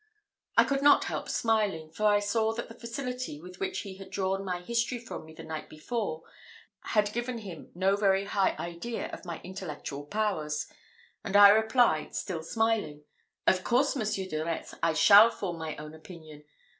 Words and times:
I 0.57 0.63
could 0.63 0.81
not 0.81 1.03
help 1.03 1.29
smiling, 1.29 1.91
for 1.91 2.07
I 2.07 2.17
saw 2.19 2.53
that 2.55 2.67
the 2.69 2.73
facility 2.73 3.39
with 3.39 3.59
which 3.59 3.81
he 3.81 3.97
had 3.97 4.09
drawn 4.09 4.43
my 4.43 4.59
history 4.61 4.97
from 4.97 5.25
me 5.25 5.33
the 5.35 5.43
night 5.43 5.69
before 5.69 6.23
had 6.85 7.13
given 7.13 7.37
him 7.37 7.71
no 7.75 7.95
very 7.95 8.25
high 8.25 8.55
idea 8.57 9.11
of 9.11 9.25
my 9.25 9.39
intellectual 9.43 10.07
powers, 10.07 10.65
and 11.23 11.35
I 11.37 11.49
replied, 11.49 12.15
still 12.15 12.41
smiling, 12.41 13.03
"Of 13.45 13.63
course, 13.63 13.95
Monsieur 13.95 14.27
de 14.27 14.43
Retz, 14.43 14.73
I 14.81 14.93
shall 14.93 15.29
form 15.29 15.59
my 15.59 15.75
own 15.75 15.93
opinion. 15.93 16.45